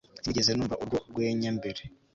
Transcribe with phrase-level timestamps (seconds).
[0.23, 1.81] Sinigeze numva urwo rwenya mbere